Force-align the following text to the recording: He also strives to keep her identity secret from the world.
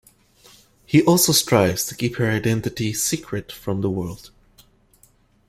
He 0.87 1.03
also 1.03 1.31
strives 1.31 1.83
to 1.85 1.95
keep 1.95 2.15
her 2.15 2.27
identity 2.27 2.91
secret 2.91 3.51
from 3.51 3.81
the 3.81 3.89
world. 3.91 4.31